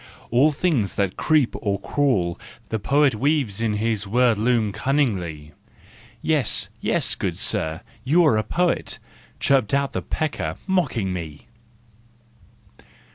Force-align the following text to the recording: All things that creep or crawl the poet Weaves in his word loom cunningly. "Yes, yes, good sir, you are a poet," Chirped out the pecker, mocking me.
All 0.31 0.51
things 0.51 0.95
that 0.95 1.15
creep 1.15 1.53
or 1.61 1.79
crawl 1.79 2.39
the 2.69 2.79
poet 2.79 3.13
Weaves 3.13 3.61
in 3.61 3.73
his 3.73 4.07
word 4.07 4.35
loom 4.35 4.71
cunningly. 4.71 5.51
"Yes, 6.23 6.69
yes, 6.79 7.13
good 7.13 7.37
sir, 7.37 7.81
you 8.03 8.25
are 8.25 8.35
a 8.37 8.41
poet," 8.43 8.97
Chirped 9.39 9.75
out 9.75 9.93
the 9.93 10.01
pecker, 10.01 10.55
mocking 10.65 11.13
me. 11.13 11.45